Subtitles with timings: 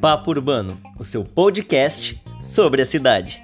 [0.00, 3.40] Papo Urbano, o seu podcast sobre a cidade.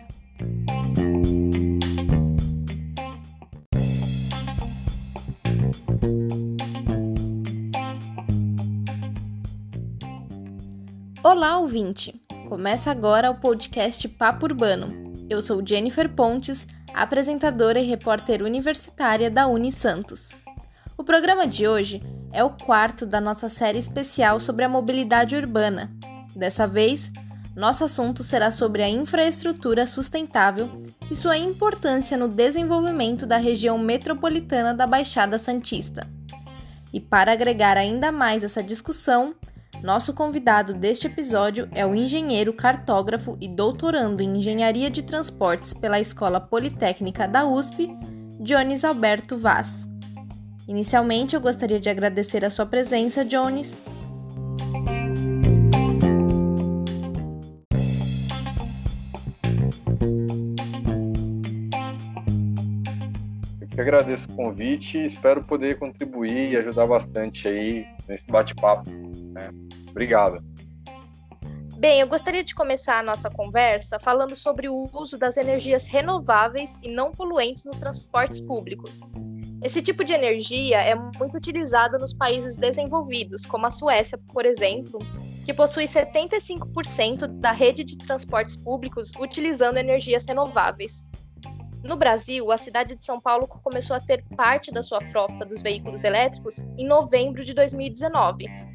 [11.23, 12.21] Olá, ouvinte!
[12.49, 14.93] Começa agora o podcast Papo Urbano.
[15.31, 20.31] Eu sou Jennifer Pontes, apresentadora e repórter universitária da Uni Santos.
[20.99, 25.93] O programa de hoje é o quarto da nossa série especial sobre a mobilidade urbana.
[26.35, 27.13] Dessa vez,
[27.55, 34.75] nosso assunto será sobre a infraestrutura sustentável e sua importância no desenvolvimento da região metropolitana
[34.75, 36.05] da Baixada Santista.
[36.93, 39.37] E para agregar ainda mais essa discussão,
[39.81, 46.01] nosso convidado deste episódio é o engenheiro cartógrafo e doutorando em Engenharia de Transportes pela
[46.01, 47.89] Escola Politécnica da USP,
[48.41, 49.89] Jones Alberto Vaz.
[50.69, 53.81] Inicialmente, eu gostaria de agradecer a sua presença, Jones.
[63.59, 68.91] Eu que agradeço o convite e espero poder contribuir e ajudar bastante aí nesse bate-papo.
[68.91, 69.49] Né?
[69.89, 70.45] Obrigado.
[71.79, 76.75] Bem, eu gostaria de começar a nossa conversa falando sobre o uso das energias renováveis
[76.83, 79.01] e não poluentes nos transportes públicos.
[79.63, 85.01] Esse tipo de energia é muito utilizada nos países desenvolvidos, como a Suécia, por exemplo,
[85.45, 91.07] que possui 75% da rede de transportes públicos utilizando energias renováveis.
[91.83, 95.63] No Brasil, a cidade de São Paulo começou a ter parte da sua frota dos
[95.63, 98.69] veículos elétricos em novembro de 2019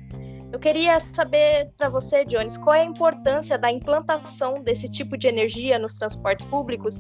[0.54, 5.28] eu queria saber para você, Jones, qual é a importância da implantação desse tipo de
[5.28, 6.96] energia nos transportes públicos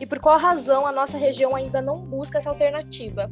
[0.00, 3.30] e por qual razão a nossa região ainda não busca essa alternativa.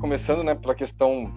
[0.00, 1.32] Começando né, pela questão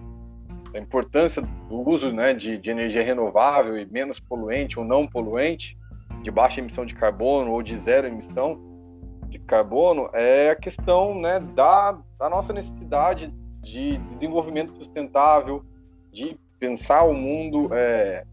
[0.72, 5.76] da importância do uso né, de, de energia renovável e menos poluente ou não poluente,
[6.22, 8.60] de baixa emissão de carbono ou de zero emissão,
[9.28, 13.32] de carbono é a questão né, da, da nossa necessidade
[13.62, 15.64] de desenvolvimento sustentável,
[16.12, 18.24] de pensar o mundo é,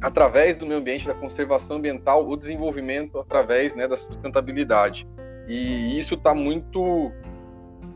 [0.00, 5.06] através do meio ambiente, da conservação ambiental, o desenvolvimento através né, da sustentabilidade.
[5.46, 7.12] E isso está muito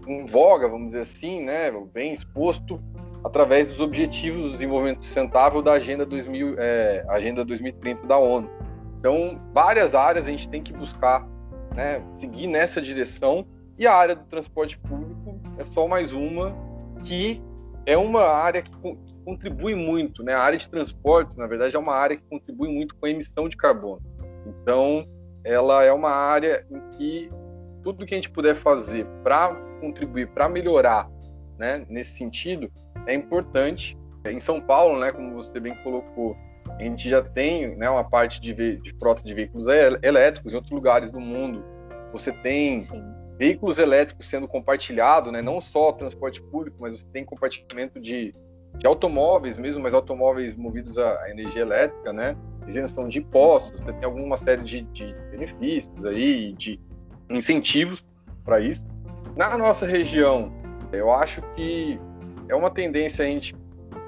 [0.07, 2.81] em voga, vamos dizer assim, né, bem exposto
[3.25, 8.51] através dos objetivos do desenvolvimento sustentável da Agenda, 2000, é, Agenda 2030 da ONU.
[8.99, 11.27] Então, várias áreas a gente tem que buscar
[11.75, 13.47] né, seguir nessa direção.
[13.79, 16.55] E a área do transporte público é só mais uma
[17.03, 17.43] que
[17.87, 18.71] é uma área que
[19.25, 20.35] contribui muito, né?
[20.35, 23.49] A área de transportes, na verdade, é uma área que contribui muito com a emissão
[23.49, 24.03] de carbono.
[24.47, 25.07] Então,
[25.43, 27.31] ela é uma área em que
[27.83, 31.09] tudo que a gente puder fazer para contribuir, para melhorar,
[31.59, 32.71] né, nesse sentido,
[33.07, 33.97] é importante.
[34.27, 36.35] Em São Paulo, né, como você bem colocou,
[36.79, 39.67] a gente já tem né, uma parte de, de frota de veículos
[40.03, 41.63] elétricos em outros lugares do mundo.
[42.13, 43.03] Você tem Sim.
[43.39, 48.33] veículos elétricos sendo compartilhados, né, não só transporte público, mas você tem compartilhamento de,
[48.79, 52.37] de automóveis mesmo, mas automóveis movidos a, energia elétrica, né,
[52.67, 56.81] isenção de impostos, tem alguma série de, de benefícios aí, de
[57.31, 58.05] incentivos
[58.45, 58.85] para isso.
[59.37, 60.53] Na nossa região,
[60.93, 61.99] eu acho que
[62.49, 63.55] é uma tendência a gente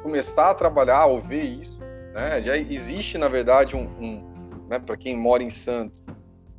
[0.03, 1.76] começar a trabalhar ou ver isso
[2.16, 2.43] né?
[2.43, 5.94] Já existe, na verdade, um, um né, para quem mora em Santos,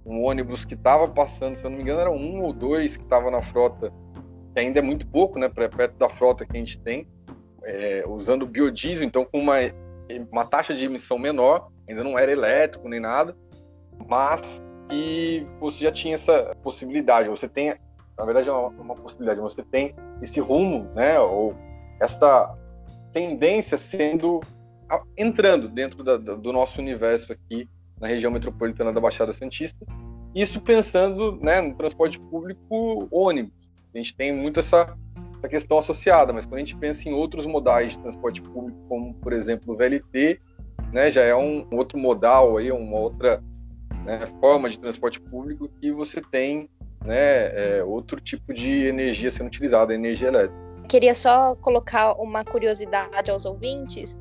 [0.05, 3.03] um ônibus que estava passando, se eu não me engano, era um ou dois que
[3.03, 3.91] estava na frota,
[4.53, 7.07] que ainda é muito pouco, né, perto da frota que a gente tem,
[7.67, 9.55] é, usando biodiesel, então com uma,
[10.31, 13.35] uma taxa de emissão menor, ainda não era elétrico nem nada,
[14.07, 17.75] mas que você já tinha essa possibilidade, você tem,
[18.17, 21.53] na verdade é uma, uma possibilidade, você tem esse rumo, né, ou
[21.99, 22.55] essa
[23.11, 24.39] tendência sendo
[25.17, 29.85] entrando dentro da, do nosso universo aqui na região metropolitana da Baixada Santista.
[30.33, 33.51] Isso pensando né, no transporte público ônibus.
[33.93, 34.95] A gente tem muito essa,
[35.47, 39.13] essa questão associada, mas quando a gente pensa em outros modais de transporte público, como
[39.15, 40.39] por exemplo o VLT,
[40.91, 43.41] né, já é um outro modal aí, uma outra
[44.03, 46.69] né, forma de transporte público que você tem
[47.05, 50.67] né, é, outro tipo de energia sendo utilizada, energia elétrica.
[50.89, 54.17] Queria só colocar uma curiosidade aos ouvintes.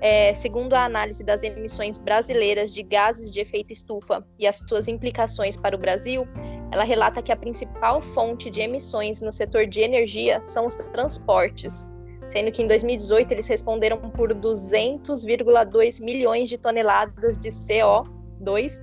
[0.00, 4.86] É, segundo a análise das emissões brasileiras de gases de efeito estufa e as suas
[4.86, 6.24] implicações para o Brasil,
[6.70, 11.86] ela relata que a principal fonte de emissões no setor de energia são os transportes,
[12.26, 18.80] sendo que em 2018 eles responderam por 200,2 milhões de toneladas de CO2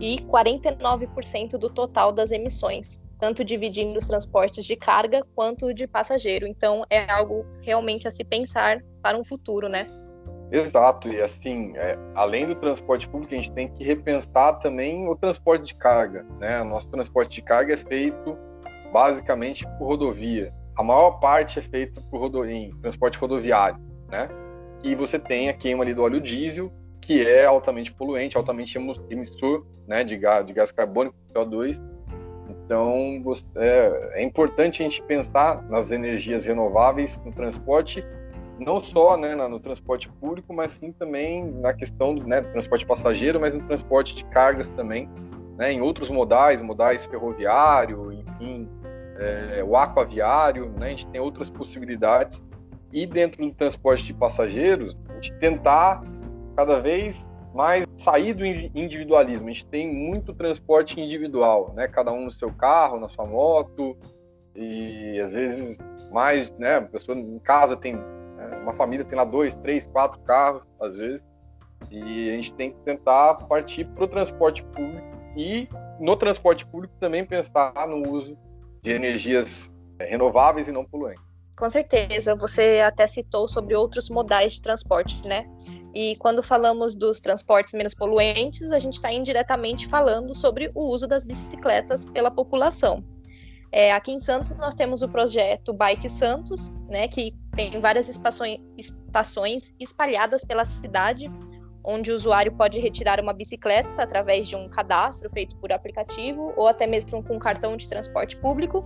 [0.00, 6.46] e 49% do total das emissões, tanto dividindo os transportes de carga quanto de passageiro.
[6.46, 9.86] Então, é algo realmente a se pensar para um futuro, né?
[10.52, 15.14] Exato, e assim, é, além do transporte público, a gente tem que repensar também o
[15.14, 16.26] transporte de carga.
[16.38, 16.60] Né?
[16.60, 18.36] O nosso transporte de carga é feito
[18.92, 20.52] basicamente por rodovia.
[20.76, 22.44] A maior parte é feita por rodo...
[22.44, 24.28] em transporte rodoviário, né?
[24.82, 28.78] E você tem a queima ali do óleo diesel, que é altamente poluente, altamente
[29.10, 31.80] emissor né, de, gás, de gás carbônico, CO2.
[32.48, 33.22] Então,
[33.56, 38.04] é, é importante a gente pensar nas energias renováveis no transporte
[38.60, 43.40] não só né, no transporte público, mas sim também na questão né, do transporte passageiro,
[43.40, 45.08] mas no transporte de cargas também,
[45.56, 48.68] né, em outros modais, modais ferroviário, enfim,
[49.18, 52.42] é, o aquaviário, né, a gente tem outras possibilidades.
[52.92, 56.02] E dentro do transporte de passageiros, a gente tentar
[56.56, 59.48] cada vez mais sair do individualismo.
[59.48, 63.96] A gente tem muito transporte individual, né, cada um no seu carro, na sua moto,
[64.54, 65.78] e às vezes
[66.10, 67.98] mais, né, a pessoa em casa tem
[68.62, 71.24] uma família tem lá dois, três, quatro carros, às vezes,
[71.90, 75.68] e a gente tem que tentar partir para o transporte público e
[75.98, 78.36] no transporte público também pensar no uso
[78.82, 81.22] de energias é, renováveis e não poluentes.
[81.56, 85.44] Com certeza, você até citou sobre outros modais de transporte, né?
[85.94, 91.06] E quando falamos dos transportes menos poluentes, a gente está indiretamente falando sobre o uso
[91.06, 93.04] das bicicletas pela população.
[93.70, 99.74] É, aqui em Santos nós temos o projeto Bike Santos, né, que tem várias estações
[99.78, 101.30] espalhadas pela cidade,
[101.84, 106.68] onde o usuário pode retirar uma bicicleta através de um cadastro feito por aplicativo ou
[106.68, 108.84] até mesmo com um cartão de transporte público.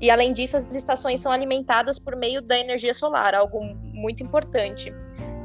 [0.00, 4.92] E além disso, as estações são alimentadas por meio da energia solar, algo muito importante.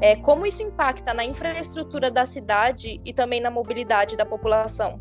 [0.00, 5.00] É, como isso impacta na infraestrutura da cidade e também na mobilidade da população?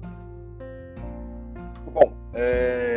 [1.91, 2.96] Bom, é,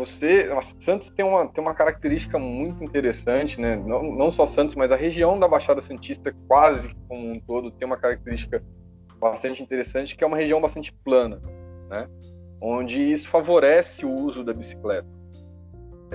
[0.00, 0.48] você,
[0.78, 3.76] Santos tem uma, tem uma característica muito interessante, né?
[3.76, 7.86] Não, não só Santos, mas a região da Baixada Santista, quase como um todo, tem
[7.86, 8.64] uma característica
[9.20, 11.42] bastante interessante, que é uma região bastante plana,
[11.90, 12.08] né?
[12.62, 15.06] Onde isso favorece o uso da bicicleta.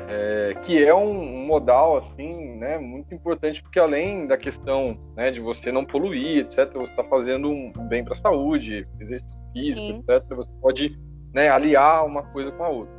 [0.09, 5.39] É, que é um, modal assim, né, muito importante porque além da questão né, de
[5.39, 10.03] você não poluir, etc, você está fazendo um bem para a saúde, exercício físico, Sim.
[10.09, 10.35] etc.
[10.35, 10.99] Você pode
[11.33, 12.94] né, aliar uma coisa com a outra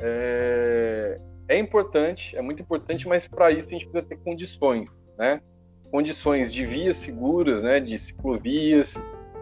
[0.00, 1.16] é,
[1.48, 4.88] é importante, é muito importante, mas para isso a gente precisa ter condições,
[5.18, 5.40] né?
[5.90, 7.80] Condições de vias seguras, né?
[7.80, 9.00] De ciclovias,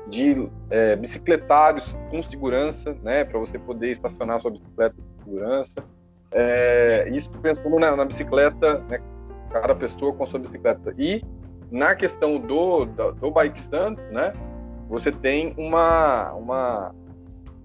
[0.08, 3.24] de é, bicicletários com segurança, né?
[3.24, 5.84] Para você poder estacionar sua bicicleta com segurança.
[6.30, 8.98] É, isso pensando na, na bicicleta, né?
[9.50, 10.94] Cada pessoa com sua bicicleta.
[10.98, 11.22] E
[11.70, 14.32] na questão do, do, do bike stand, né?
[14.88, 16.94] Você tem uma, uma,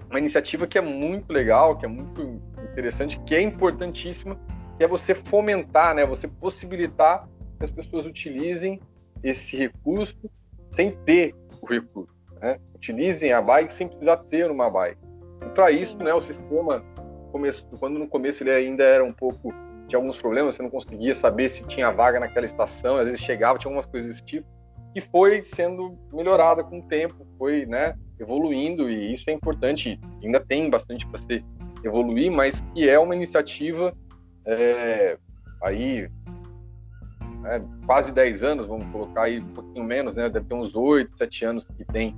[0.10, 2.42] uma iniciativa que é muito legal, que é muito
[2.72, 4.40] interessante, que é importantíssima,
[4.78, 7.28] que é você fomentar, né, você possibilitar
[7.58, 8.80] que as pessoas utilizem
[9.24, 10.30] esse recurso
[10.72, 12.14] sem ter o recurso.
[12.42, 12.58] Né?
[12.74, 14.98] Utilizem a bike sem precisar ter uma bike.
[15.46, 16.84] E para isso, né, o sistema,
[17.32, 19.54] começo, quando no começo ele ainda era um pouco,
[19.88, 23.60] tinha alguns problemas, você não conseguia saber se tinha vaga naquela estação, às vezes chegava,
[23.60, 24.48] tinha algumas coisas desse tipo,
[24.94, 30.40] que foi sendo melhorada com o tempo, foi né, evoluindo, e isso é importante, ainda
[30.40, 31.44] tem bastante para ser
[31.84, 33.94] evoluir, mas que é uma iniciativa
[34.46, 35.18] é,
[35.64, 36.10] aí
[37.46, 40.30] é, quase 10 anos, vamos colocar aí um pouquinho menos, né?
[40.30, 42.16] Deve ter uns 8, 7 anos que tem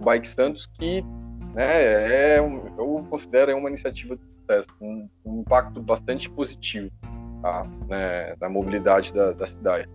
[0.00, 1.02] o Bike Santos, que
[1.54, 6.90] né, é eu considero uma iniciativa de sucesso, um, um impacto bastante positivo
[7.40, 7.64] tá?
[7.88, 9.88] né, na mobilidade da, da cidade.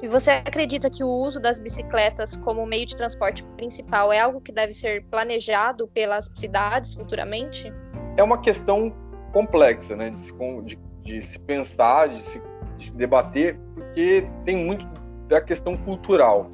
[0.00, 4.40] E você acredita que o uso das bicicletas como meio de transporte principal é algo
[4.40, 7.72] que deve ser planejado pelas cidades futuramente?
[8.16, 8.94] É uma questão
[9.32, 10.32] complexa, né, de se,
[10.64, 12.40] de, de se pensar, de se,
[12.76, 14.86] de se, debater, porque tem muito
[15.26, 16.48] da questão cultural,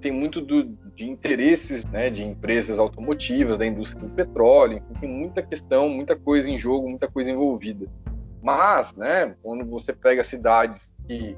[0.00, 5.10] tem muito do, de interesses né, de empresas automotivas, da indústria do petróleo, enfim, tem
[5.10, 7.86] muita questão, muita coisa em jogo, muita coisa envolvida.
[8.42, 11.36] Mas, né, quando você pega cidades que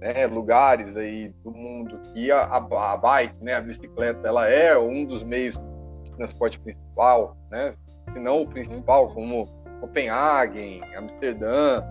[0.00, 5.04] né, lugares aí do mundo que a, a, bike, né, a bicicleta, ela é um
[5.04, 5.58] dos meios
[6.04, 7.72] de transporte principal, né,
[8.12, 9.14] se não o principal, uhum.
[9.14, 9.46] como
[9.80, 11.82] Copenhague, Amsterdã,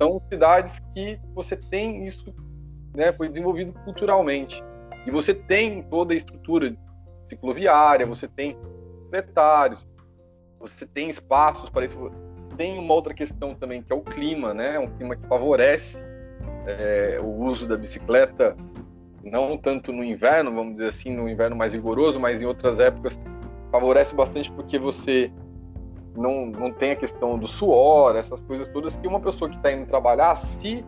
[0.00, 2.34] são cidades que você tem isso,
[2.94, 4.62] né, foi desenvolvido culturalmente.
[5.06, 6.74] E você tem toda a estrutura
[7.28, 8.56] cicloviária, você tem
[9.10, 9.86] bicicletários,
[10.60, 12.10] você tem espaços para isso.
[12.56, 14.74] Tem uma outra questão também, que é o clima, né?
[14.74, 16.00] É um clima que favorece
[16.66, 18.56] é, o uso da bicicleta,
[19.22, 23.18] não tanto no inverno, vamos dizer assim, no inverno mais rigoroso, mas em outras épocas
[23.70, 25.30] favorece bastante porque você
[26.16, 29.72] não, não tem a questão do suor, essas coisas todas que uma pessoa que está
[29.72, 30.84] indo trabalhar, se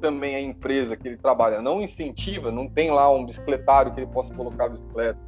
[0.00, 4.06] também a empresa que ele trabalha não incentiva, não tem lá um bicicletário que ele
[4.06, 5.18] possa colocar a bicicleta,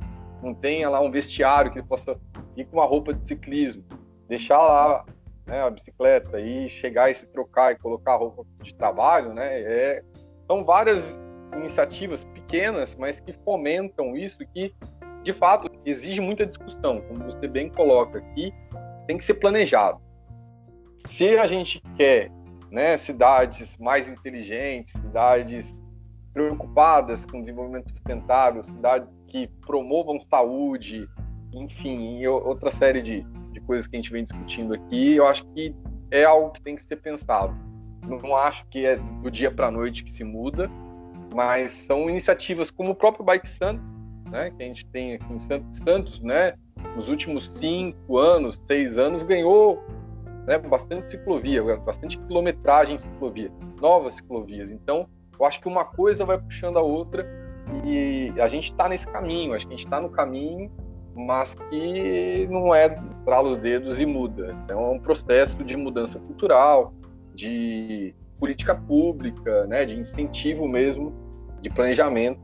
[0.43, 2.19] não tem lá um vestiário que ele possa
[2.57, 3.85] ir com uma roupa de ciclismo,
[4.29, 5.05] deixar lá
[5.47, 9.61] né, a bicicleta e chegar e se trocar e colocar roupa de trabalho, né?
[9.61, 10.03] É,
[10.47, 11.19] são várias
[11.57, 14.75] iniciativas pequenas, mas que fomentam isso que,
[15.23, 18.53] de fato, exige muita discussão, como você bem coloca aqui,
[19.07, 20.01] tem que ser planejado.
[20.97, 22.31] Se a gente quer
[22.71, 25.77] né, cidades mais inteligentes, cidades
[26.33, 31.07] preocupadas com desenvolvimento sustentável, cidades que promovam saúde,
[31.53, 33.27] enfim, outra série de
[33.63, 35.75] coisas que a gente vem discutindo aqui, eu acho que
[36.11, 37.55] é algo que tem que ser pensado.
[38.07, 40.71] Não acho que é do dia para a noite que se muda,
[41.35, 43.85] mas são iniciativas como o próprio Bike Santos,
[44.31, 46.55] né, que a gente tem aqui em Santos, né,
[46.97, 49.83] nos últimos cinco anos, seis anos, ganhou
[50.47, 53.51] né, bastante ciclovia, bastante quilometragem em ciclovia,
[53.81, 54.71] novas ciclovias.
[54.71, 55.07] Então,
[55.39, 57.27] eu acho que uma coisa vai puxando a outra
[57.85, 60.71] e a gente está nesse caminho, acho que a gente está no caminho,
[61.15, 62.89] mas que não é
[63.25, 64.57] para os dedos e muda.
[64.65, 66.93] Então, é um processo de mudança cultural,
[67.35, 71.13] de política pública, né, de incentivo mesmo,
[71.61, 72.41] de planejamento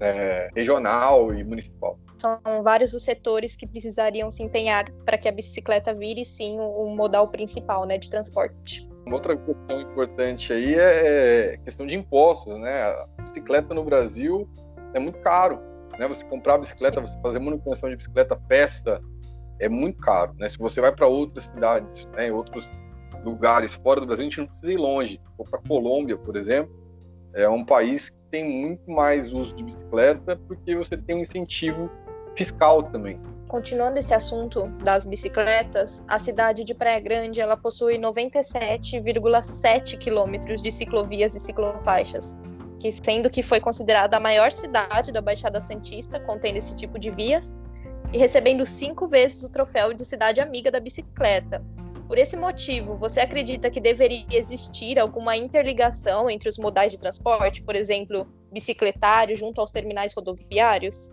[0.00, 5.32] é, regional e municipal são vários os setores que precisariam se empenhar para que a
[5.32, 8.88] bicicleta vire sim o um modal principal né, de transporte.
[9.06, 12.82] Uma outra questão importante aí é, é questão de impostos, né?
[12.82, 14.48] A bicicleta no Brasil
[14.92, 15.58] é muito caro,
[16.00, 16.08] né?
[16.08, 19.00] Você comprar bicicleta, você fazer manutenção de bicicleta, peça,
[19.58, 20.48] é muito caro, né?
[20.48, 22.66] Se você vai para outras cidades, né, outros
[23.22, 25.20] lugares fora do Brasil, a gente não precisa ir longe.
[25.36, 26.74] Ou para Colômbia, por exemplo,
[27.34, 31.90] é um país que tem muito mais uso de bicicleta porque você tem um incentivo
[32.34, 33.20] fiscal também.
[33.48, 40.72] Continuando esse assunto das bicicletas, a cidade de Praia Grande ela possui 97,7 quilômetros de
[40.72, 42.38] ciclovias e ciclofaixas,
[42.80, 47.10] que sendo que foi considerada a maior cidade da Baixada Santista, contendo esse tipo de
[47.10, 47.54] vias,
[48.12, 51.62] e recebendo cinco vezes o troféu de cidade amiga da bicicleta.
[52.08, 57.62] Por esse motivo, você acredita que deveria existir alguma interligação entre os modais de transporte,
[57.62, 61.12] por exemplo, bicicletário junto aos terminais rodoviários?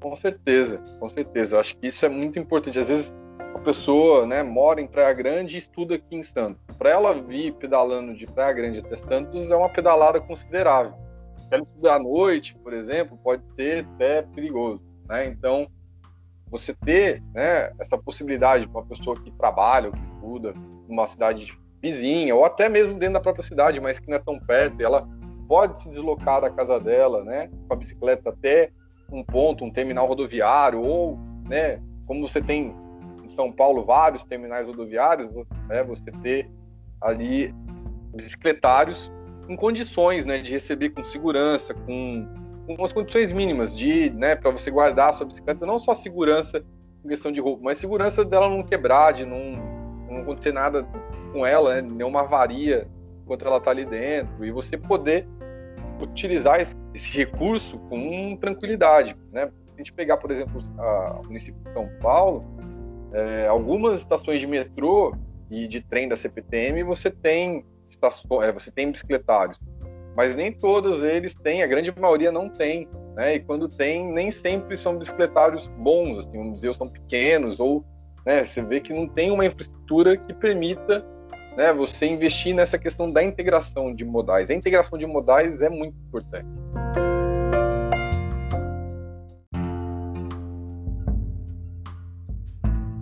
[0.00, 1.54] Com certeza, com certeza.
[1.54, 2.80] Eu acho que isso é muito importante.
[2.80, 3.14] Às vezes
[3.60, 6.60] pessoa né, mora em Praia Grande e estuda aqui em Santos.
[6.78, 10.94] Para ela vir pedalando de Praia Grande até Santos é uma pedalada considerável.
[11.36, 14.82] Se ela estudar à noite, por exemplo, pode ser até perigoso.
[15.08, 15.26] Né?
[15.26, 15.68] Então,
[16.50, 20.54] você ter né, essa possibilidade para uma pessoa que trabalha ou que estuda
[20.88, 24.38] numa cidade vizinha, ou até mesmo dentro da própria cidade, mas que não é tão
[24.38, 25.08] perto, ela
[25.48, 28.70] pode se deslocar da casa dela, né, com a bicicleta até
[29.10, 32.74] um ponto, um terminal rodoviário, ou, né, como você tem
[33.30, 35.32] São Paulo vários terminais rodoviários,
[35.68, 36.50] né, você ter
[37.00, 37.54] ali
[38.14, 39.10] bicicletários
[39.48, 42.26] em condições, né, de receber com segurança, com,
[42.66, 46.64] com umas condições mínimas de, né, para você guardar a sua bicicleta, não só segurança
[47.04, 49.56] em questão de roupa, mas segurança dela não quebrar, de não,
[50.08, 50.86] não acontecer nada
[51.32, 52.86] com ela, né, nenhuma avaria
[53.24, 55.26] enquanto ela está ali dentro, e você poder
[56.00, 59.16] utilizar esse, esse recurso com tranquilidade.
[59.32, 59.50] Né?
[59.66, 62.44] Se a gente pegar, por exemplo, a, o município de São Paulo,
[63.12, 65.14] é, algumas estações de metrô
[65.50, 69.58] e de trem da CPTM você tem estações, é, você tem bicicletários,
[70.16, 73.36] mas nem todos eles têm, a grande maioria não tem, né?
[73.36, 77.84] E quando tem, nem sempre são bicicletários bons, assim, vamos são pequenos ou
[78.24, 81.04] né, você vê que não tem uma infraestrutura que permita
[81.56, 84.50] né, você investir nessa questão da integração de modais.
[84.50, 86.48] A integração de modais é muito importante.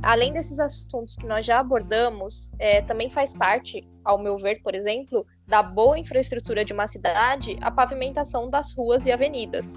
[0.09, 4.75] Além desses assuntos que nós já abordamos, é, também faz parte, ao meu ver, por
[4.75, 9.75] exemplo, da boa infraestrutura de uma cidade a pavimentação das ruas e avenidas.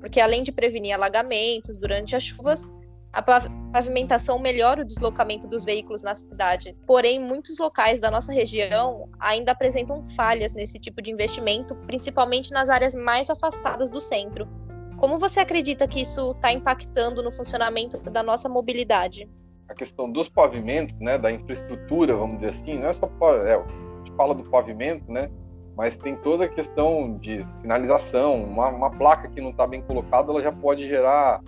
[0.00, 2.64] Porque além de prevenir alagamentos durante as chuvas,
[3.12, 6.74] a pavimentação melhora o deslocamento dos veículos na cidade.
[6.86, 12.70] Porém, muitos locais da nossa região ainda apresentam falhas nesse tipo de investimento, principalmente nas
[12.70, 14.48] áreas mais afastadas do centro.
[14.96, 19.28] Como você acredita que isso está impactando no funcionamento da nossa mobilidade?
[19.68, 23.08] A questão dos pavimentos, né, da infraestrutura, vamos dizer assim, não é só
[23.46, 25.30] é, a gente fala do pavimento, né,
[25.76, 28.44] mas tem toda a questão de sinalização.
[28.44, 31.40] Uma, uma placa que não está bem colocada, ela já pode gerar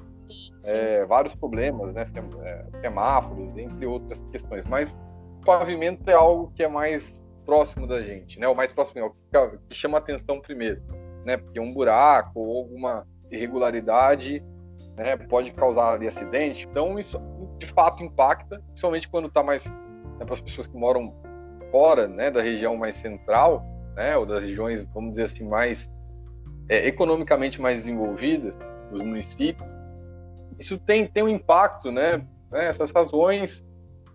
[0.64, 2.02] é, vários problemas, né?
[2.42, 4.64] É, semáforos, entre outras questões.
[4.66, 4.96] Mas
[5.40, 8.48] o pavimento é algo que é mais próximo da gente, né?
[8.48, 10.82] O mais próximo é o que, que chama atenção primeiro,
[11.24, 11.36] né?
[11.36, 14.42] Porque um buraco ou alguma irregularidade
[14.96, 16.66] né, pode causar ali, acidente.
[16.70, 17.20] Então, isso
[17.58, 21.14] de fato impacta, principalmente quando está mais né, para as pessoas que moram
[21.70, 25.90] fora né, da região mais central, né, ou das regiões, vamos dizer assim, mais
[26.68, 28.56] é, economicamente mais desenvolvidas
[28.90, 29.68] dos municípios.
[30.58, 32.26] Isso tem, tem um impacto, né?
[32.50, 33.64] né essas razões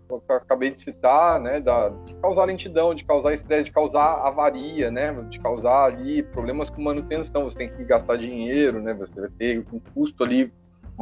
[0.08, 4.26] que eu acabei de citar, né, da, de causar lentidão, de causar estresse, de causar
[4.26, 7.44] avaria, né, de causar ali problemas com manutenção.
[7.44, 10.52] Você tem que gastar dinheiro, né, você vai ter um custo ali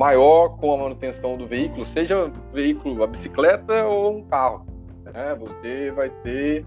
[0.01, 4.65] maior com a manutenção do veículo, seja veículo, a bicicleta ou um carro.
[5.05, 5.35] Né?
[5.35, 6.65] Você vai ter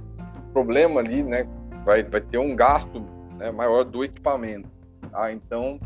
[0.53, 1.49] problema ali, né?
[1.83, 3.03] Vai, vai ter um gasto
[3.39, 4.69] né, maior do equipamento.
[5.09, 5.31] Tá?
[5.31, 5.79] Então,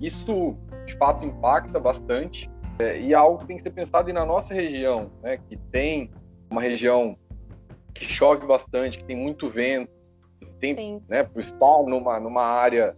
[0.00, 0.56] isso
[0.86, 4.54] de fato impacta bastante é, e é algo que tem que ser pensado na nossa
[4.54, 5.36] região, né?
[5.36, 6.10] Que tem
[6.50, 7.18] uma região
[7.92, 9.92] que chove bastante, que tem muito vento,
[10.58, 11.02] tem, Sim.
[11.06, 11.22] né?
[11.22, 12.96] Por estar numa numa área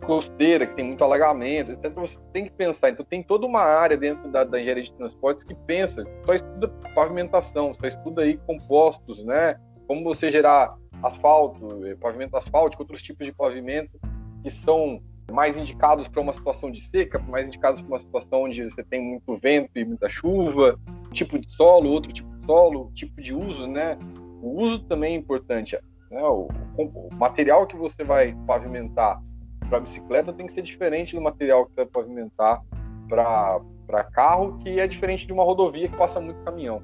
[0.00, 1.92] costeira, que tem muito alagamento, etc.
[1.94, 2.90] Você tem que pensar.
[2.90, 6.68] Então, tem toda uma área dentro da, da engenharia de transportes que pensa, só estuda
[6.94, 9.58] pavimentação, só estuda aí compostos, né?
[9.86, 13.98] Como você gerar asfalto, eh, pavimento asfáltico, outros tipos de pavimento
[14.42, 18.62] que são mais indicados para uma situação de seca, mais indicados para uma situação onde
[18.62, 20.78] você tem muito vento e muita chuva,
[21.12, 23.96] tipo de solo, outro tipo de solo, tipo de uso, né?
[24.42, 25.78] O uso também é importante.
[26.10, 26.22] Né?
[26.22, 29.22] O, o material que você vai pavimentar
[29.70, 32.60] para bicicleta tem que ser diferente do material que você vai pavimentar
[33.08, 36.82] para carro, que é diferente de uma rodovia que passa muito caminhão.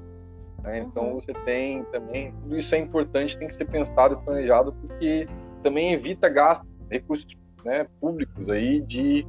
[0.63, 0.79] Né?
[0.79, 1.13] Então uhum.
[1.15, 5.27] você tem também, tudo isso é importante, tem que ser pensado e planejado, porque
[5.61, 7.27] também evita gastos, recursos
[7.63, 9.27] né, públicos aí de,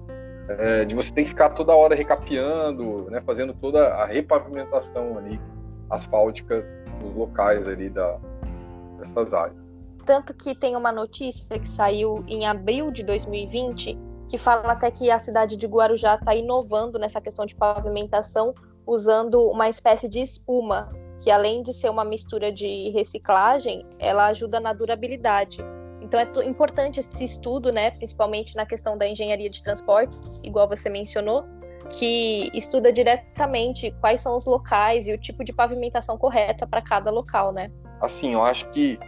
[0.48, 5.40] é, de você ter que ficar toda hora recapeando, né, fazendo toda a repavimentação ali
[5.90, 6.64] asfáltica
[7.00, 8.18] dos locais ali da,
[8.98, 9.67] dessas áreas.
[10.08, 15.10] Tanto que tem uma notícia que saiu em abril de 2020 que fala até que
[15.10, 18.54] a cidade de Guarujá está inovando nessa questão de pavimentação
[18.86, 20.90] usando uma espécie de espuma
[21.22, 25.58] que além de ser uma mistura de reciclagem, ela ajuda na durabilidade.
[26.00, 30.88] Então é importante esse estudo, né, principalmente na questão da engenharia de transportes, igual você
[30.88, 31.44] mencionou,
[31.90, 37.10] que estuda diretamente quais são os locais e o tipo de pavimentação correta para cada
[37.10, 37.70] local, né?
[38.00, 38.98] Assim, eu acho que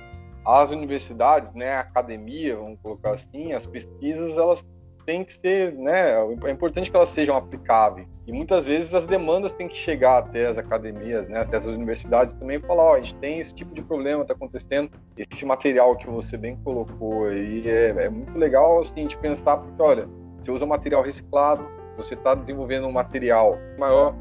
[0.45, 4.67] as universidades, né, a academia, vamos colocar assim, as pesquisas, elas
[5.05, 6.13] têm que ser, né,
[6.45, 8.07] é importante que elas sejam aplicáveis.
[8.27, 12.35] E muitas vezes as demandas têm que chegar até as academias, né, até as universidades
[12.35, 14.91] também e falar, ó, oh, a gente tem esse tipo de problema, está acontecendo.
[15.17, 19.83] Esse material que você bem colocou aí é, é muito legal, assim, de pensar, porque,
[19.83, 24.15] olha, você usa material reciclado, você está desenvolvendo um material maior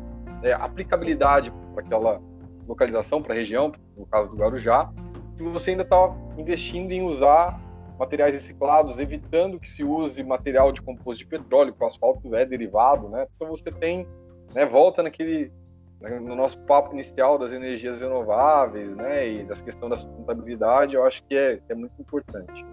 [0.43, 2.21] é, aplicabilidade para aquela
[2.67, 4.89] localização, para a região, no caso do Guarujá,
[5.43, 7.59] que você ainda está investindo em usar
[7.97, 12.45] materiais reciclados, evitando que se use material de composto de petróleo, que o asfalto é
[12.45, 13.27] derivado, né?
[13.35, 14.07] Então você tem,
[14.53, 15.51] né, volta naquele
[15.99, 21.05] né, no nosso papo inicial das energias renováveis, né, e das questões da sustentabilidade, eu
[21.05, 22.65] acho que é, é muito importante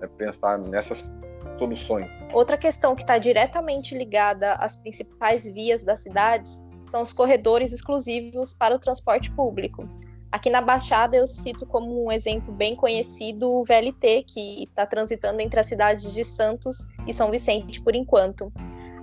[0.00, 1.12] né, pensar nessas
[1.58, 2.08] soluções.
[2.32, 8.54] Outra questão que está diretamente ligada às principais vias das cidades são os corredores exclusivos
[8.54, 9.88] para o transporte público.
[10.30, 15.40] Aqui na Baixada eu cito como um exemplo bem conhecido o VLT, que está transitando
[15.40, 18.52] entre as cidades de Santos e São Vicente por enquanto.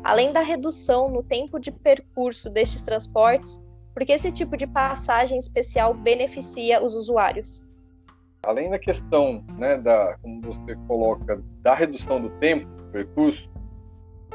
[0.04, 5.96] Além da redução no tempo de percurso destes transportes, porque esse tipo de passagem especial
[5.96, 7.68] beneficia os usuários?
[8.46, 13.50] Além da questão, né, da, como você coloca, da redução do tempo de percurso,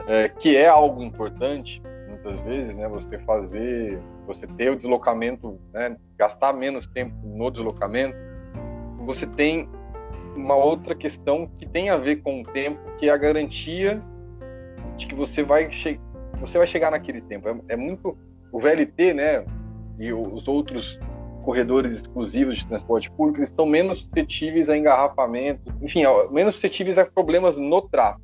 [0.09, 1.81] é, que é algo importante,
[2.23, 8.17] muitas vezes, né, você fazer você ter o deslocamento, né, gastar menos tempo no deslocamento,
[9.05, 9.69] você tem
[10.37, 14.01] uma outra questão que tem a ver com o tempo, que é a garantia
[14.97, 15.69] de que você vai,
[16.39, 17.49] você vai chegar naquele tempo.
[17.49, 18.17] É, é muito
[18.53, 19.45] o VLT, né,
[19.99, 20.99] e os outros
[21.45, 27.07] corredores exclusivos de transporte público, eles estão menos suscetíveis a engarrafamento, enfim, menos suscetíveis a
[27.07, 28.23] problemas no tráfego,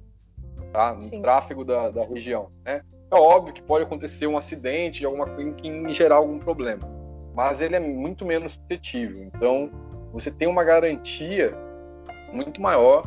[0.72, 0.94] tá?
[0.94, 1.22] No Sim.
[1.22, 2.82] tráfego da, da região, né?
[3.10, 6.88] É óbvio que pode acontecer um acidente de alguma coisa que gerar algum problema,
[7.34, 9.22] mas ele é muito menos suscetível.
[9.22, 9.70] Então,
[10.12, 11.56] você tem uma garantia
[12.32, 13.04] muito maior,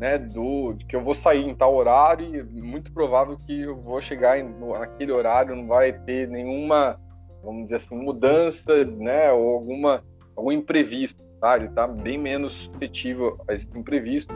[0.00, 3.76] né, do de que eu vou sair em tal horário e muito provável que eu
[3.76, 6.98] vou chegar em, naquele horário, não vai ter nenhuma,
[7.44, 10.02] vamos dizer assim, mudança, né, ou alguma
[10.34, 11.56] algum imprevisto, tá?
[11.56, 14.34] Ele está bem menos suscetível a esse imprevisto.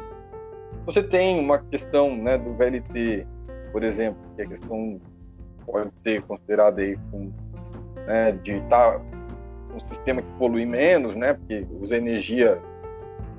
[0.84, 3.26] Você tem uma questão, né, do VLT
[3.72, 5.00] por exemplo, que a questão
[5.64, 7.30] pode ser considerada aí com,
[8.06, 9.00] né, de estar tá
[9.74, 12.60] um sistema que polui menos, né, porque usa energia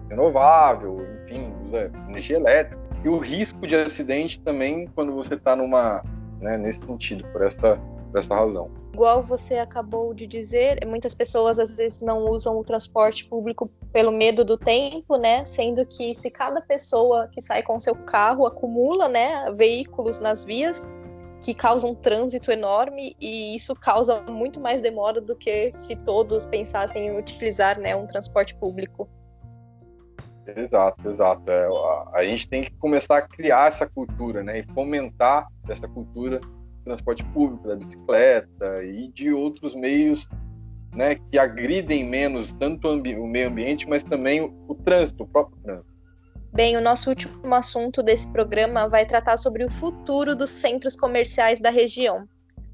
[0.09, 2.81] renovável, enfim, usa energia elétrica.
[3.03, 6.03] E o risco de acidente também, quando você está numa,
[6.39, 8.69] né, nesse sentido, por essa, por essa razão.
[8.93, 14.11] Igual você acabou de dizer, muitas pessoas às vezes não usam o transporte público pelo
[14.11, 15.45] medo do tempo, né?
[15.45, 20.89] Sendo que se cada pessoa que sai com seu carro acumula, né, veículos nas vias,
[21.41, 26.45] que causam um trânsito enorme e isso causa muito mais demora do que se todos
[26.45, 29.07] pensassem em utilizar né, um transporte público.
[30.55, 31.51] Exato, exato.
[31.51, 35.87] É, a, a, gente tem que começar a criar essa cultura, né, e fomentar essa
[35.87, 36.39] cultura
[36.87, 40.27] transporte público, da bicicleta e de outros meios,
[40.93, 45.57] né, que agridem menos tanto o meio ambiente, mas também o, o trânsito, o próprio
[45.61, 45.97] trânsito.
[46.53, 51.59] Bem, o nosso último assunto desse programa vai tratar sobre o futuro dos centros comerciais
[51.59, 52.27] da região.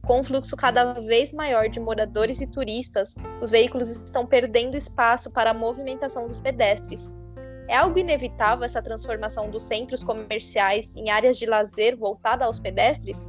[0.05, 5.31] Com um fluxo cada vez maior de moradores e turistas, os veículos estão perdendo espaço
[5.31, 7.09] para a movimentação dos pedestres.
[7.67, 13.25] É algo inevitável essa transformação dos centros comerciais em áreas de lazer voltada aos pedestres?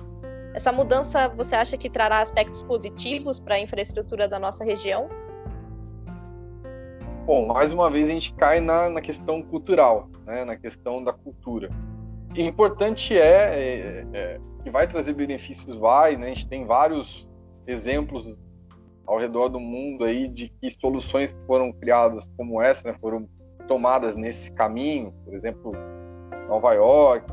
[0.54, 5.08] Essa mudança você acha que trará aspectos positivos para a infraestrutura da nossa região?
[7.26, 11.12] Bom, mais uma vez a gente cai na, na questão cultural, né, na questão da
[11.12, 11.70] cultura.
[12.30, 17.28] O importante é, é, é, que vai trazer benefícios, vai, né, a gente tem vários
[17.66, 18.38] exemplos
[19.06, 23.28] ao redor do mundo aí de que soluções que foram criadas como essa, né, foram
[23.66, 25.72] tomadas nesse caminho, por exemplo,
[26.46, 27.26] Nova York,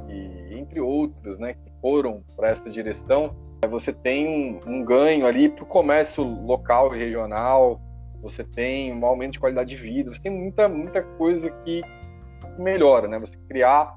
[0.52, 3.36] entre outros, né, que foram para essa direção.
[3.70, 7.80] Você tem um, um ganho ali para o comércio local e regional,
[8.22, 11.82] você tem um aumento de qualidade de vida, você tem muita, muita coisa que
[12.58, 13.18] melhora, né?
[13.20, 13.96] Você criar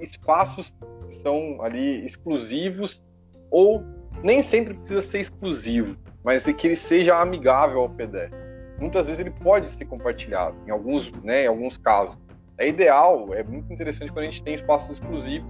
[0.00, 0.72] espaços
[1.06, 3.02] que são ali exclusivos
[3.50, 3.82] ou
[4.22, 8.38] nem sempre precisa ser exclusivo, mas que ele seja amigável ao pedestre.
[8.78, 12.16] Muitas vezes ele pode ser compartilhado, em alguns, né, em alguns casos.
[12.56, 15.48] É ideal, é muito interessante quando a gente tem espaços exclusivos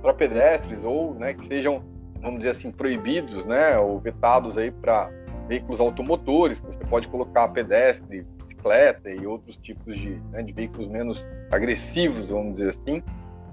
[0.00, 1.82] para pedestres ou, né, que sejam,
[2.20, 5.10] vamos dizer assim, proibidos, né, ou vetados aí para
[5.46, 10.88] veículos automotores, que você pode colocar pedestre, bicicleta e outros tipos de, né, de veículos
[10.88, 13.02] menos agressivos, vamos dizer assim,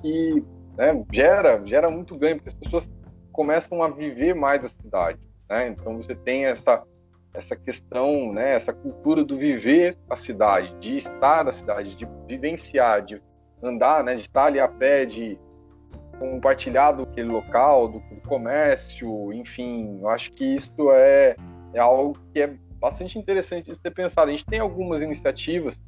[0.02, 0.44] que
[0.78, 2.92] né, gera, gera muito ganho, porque as pessoas
[3.32, 5.20] começam a viver mais a cidade.
[5.50, 5.70] Né?
[5.70, 6.84] Então você tem essa,
[7.34, 13.02] essa questão, né, essa cultura do viver a cidade, de estar na cidade, de vivenciar,
[13.02, 13.22] de
[13.62, 15.40] andar, né, de estar ali a pé, de
[16.20, 21.36] compartilhar do aquele local, do, do comércio, enfim, eu acho que isso é
[21.74, 24.30] é algo que é bastante interessante de ser pensado.
[24.30, 25.80] A gente tem algumas iniciativas,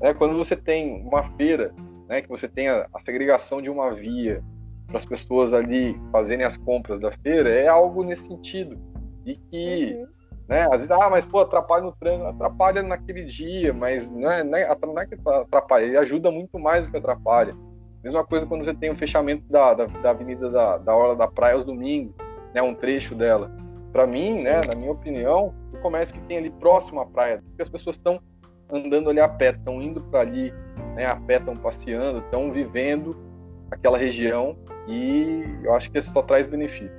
[0.00, 1.72] né, quando você tem uma feira,
[2.08, 4.42] né, que você tem a, a segregação de uma via
[4.86, 8.78] para as pessoas ali fazerem as compras da feira, é algo nesse sentido.
[9.24, 10.06] E que, uhum.
[10.48, 14.44] né, às vezes, ah, mas pô, atrapalha no trânsito, atrapalha naquele dia, mas não é,
[14.44, 17.54] não é, não é que atrapalha, ele ajuda muito mais do que atrapalha.
[18.04, 21.26] Mesma coisa quando você tem o fechamento da, da, da avenida da, da Orla da
[21.26, 22.14] Praia aos domingos,
[22.52, 23.50] né, um trecho dela
[23.94, 27.62] para mim, né, na minha opinião, o comércio que tem ali próximo à praia, porque
[27.62, 28.20] as pessoas estão
[28.68, 30.52] andando ali a pé, estão indo para ali,
[30.96, 33.16] né, a pé, estão passeando, estão vivendo
[33.70, 34.56] aquela região
[34.88, 36.98] e eu acho que isso só traz benefício.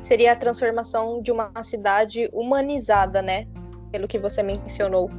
[0.00, 3.46] Seria a transformação de uma cidade humanizada, né?
[3.92, 5.10] Pelo que você mencionou.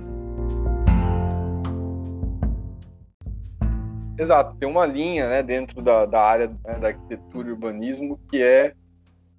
[4.22, 8.40] Exato, tem uma linha né, dentro da, da área né, da arquitetura e urbanismo que
[8.40, 8.76] é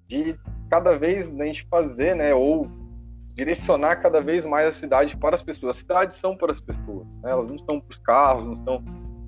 [0.09, 0.37] de
[0.69, 2.69] cada vez a gente fazer, né, ou
[3.33, 5.77] direcionar cada vez mais a cidade para as pessoas.
[5.77, 7.31] As cidades são para as pessoas, né?
[7.31, 8.83] elas não estão para os carros, não estão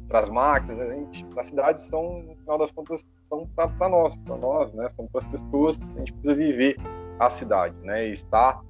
[0.10, 0.78] para as máquinas.
[0.78, 4.90] A gente, as cidades são, no final das contas, são para nós, para nós, né?
[4.90, 5.80] São para as pessoas.
[5.96, 6.76] A gente precisa viver
[7.18, 8.10] a cidade, né?
[8.10, 8.62] E estar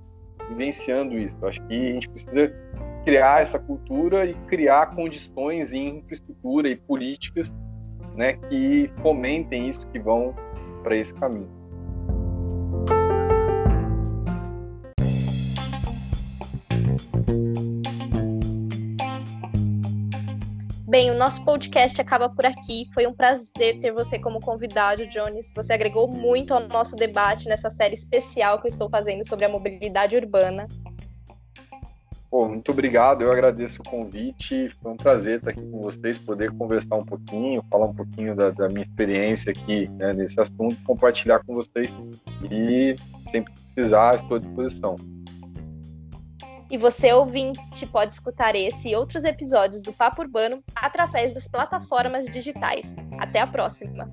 [0.49, 1.35] vivenciando isso.
[1.41, 2.53] Eu acho que a gente precisa
[3.05, 7.53] criar essa cultura e criar condições em infraestrutura e políticas,
[8.15, 8.33] né?
[8.49, 10.33] Que fomentem isso, que vão
[10.81, 11.47] para esse caminho.
[20.87, 22.87] Bem, o nosso podcast acaba por aqui.
[22.93, 25.51] Foi um prazer ter você como convidado, Jones.
[25.53, 29.49] Você agregou muito ao nosso debate nessa série especial que eu estou fazendo sobre a
[29.49, 30.67] mobilidade urbana.
[32.35, 34.67] Pô, muito obrigado, eu agradeço o convite.
[34.81, 38.49] Foi um prazer estar aqui com vocês, poder conversar um pouquinho, falar um pouquinho da,
[38.49, 41.89] da minha experiência aqui né, nesse assunto, compartilhar com vocês.
[42.51, 42.97] E
[43.31, 44.97] sempre precisar, estou à disposição.
[46.69, 52.25] E você, ouvinte, pode escutar esse e outros episódios do Papo Urbano através das plataformas
[52.25, 52.97] digitais.
[53.17, 54.11] Até a próxima!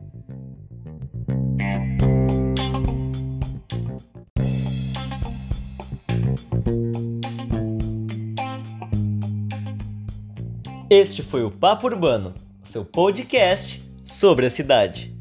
[10.94, 15.11] Este foi o Papo Urbano, seu podcast sobre a cidade.